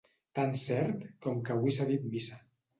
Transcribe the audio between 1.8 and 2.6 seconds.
dit missa.